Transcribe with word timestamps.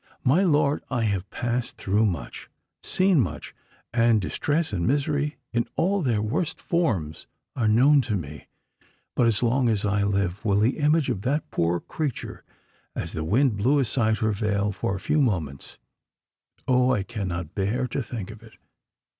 My 0.23 0.41
lord, 0.41 0.83
I 0.89 1.01
have 1.03 1.29
passed 1.29 1.77
through 1.77 2.07
much—seen 2.07 3.19
much,—and 3.21 4.19
distress 4.19 4.73
and 4.73 4.87
misery 4.87 5.35
in 5.53 5.67
all 5.75 6.01
their 6.01 6.23
worst 6.23 6.59
forms 6.59 7.27
are 7.55 7.67
known 7.67 8.01
to 8.09 8.15
me. 8.15 8.47
But 9.15 9.27
as 9.27 9.43
long 9.43 9.69
as 9.69 9.85
I 9.85 10.01
live 10.01 10.43
will 10.43 10.57
the 10.59 10.79
image 10.79 11.09
of 11.11 11.21
that 11.21 11.51
poor 11.51 11.79
creature, 11.79 12.43
as 12.95 13.13
the 13.13 13.23
wind 13.23 13.57
blew 13.57 13.77
aside 13.77 14.17
her 14.17 14.31
veil 14.31 14.71
for 14.71 14.97
few 14.97 15.21
moments——Oh! 15.21 16.91
I 16.93 17.03
cannot 17.03 17.53
bear 17.53 17.85
to 17.89 18.01
think 18.01 18.31
of 18.31 18.41
it!" 18.41 18.53